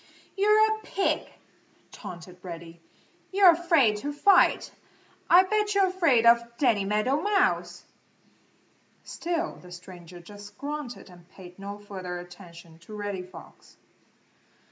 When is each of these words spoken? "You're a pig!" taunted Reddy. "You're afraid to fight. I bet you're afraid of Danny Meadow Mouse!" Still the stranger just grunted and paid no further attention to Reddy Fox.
"You're 0.35 0.67
a 0.75 0.79
pig!" 0.81 1.31
taunted 1.91 2.37
Reddy. 2.41 2.81
"You're 3.31 3.51
afraid 3.51 3.97
to 3.97 4.11
fight. 4.11 4.71
I 5.29 5.43
bet 5.43 5.75
you're 5.75 5.85
afraid 5.89 6.25
of 6.25 6.41
Danny 6.57 6.85
Meadow 6.85 7.21
Mouse!" 7.21 7.85
Still 9.03 9.57
the 9.57 9.71
stranger 9.71 10.19
just 10.19 10.57
grunted 10.57 11.07
and 11.11 11.29
paid 11.29 11.59
no 11.59 11.77
further 11.77 12.17
attention 12.17 12.79
to 12.79 12.95
Reddy 12.95 13.21
Fox. 13.21 13.77